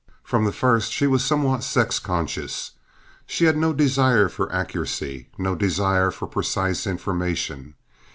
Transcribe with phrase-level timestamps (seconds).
[0.23, 2.71] From the first she was somewhat sex conscious.
[3.27, 7.75] She had no desire for accuracy, no desire for precise information.